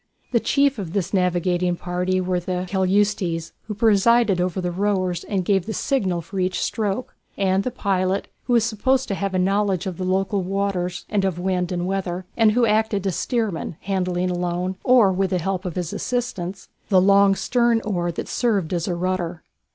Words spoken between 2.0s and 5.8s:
were the keleustes, who presided over the rowers and gave the